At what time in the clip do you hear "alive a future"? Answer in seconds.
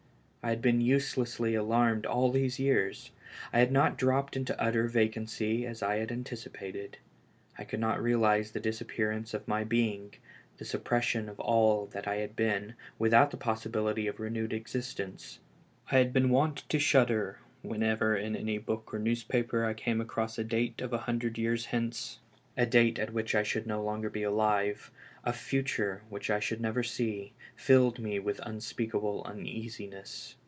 24.23-26.01